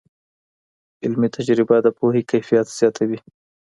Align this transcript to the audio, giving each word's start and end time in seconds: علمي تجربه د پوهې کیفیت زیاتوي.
علمي 1.03 1.29
تجربه 1.37 1.77
د 1.85 1.87
پوهې 1.97 2.21
کیفیت 2.31 2.67
زیاتوي. 2.77 3.19